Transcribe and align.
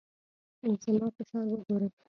زما 0.83 1.07
فشار 1.15 1.45
وګورئ. 1.51 1.89